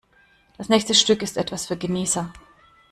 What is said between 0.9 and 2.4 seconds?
Stück ist etwas für Genießer.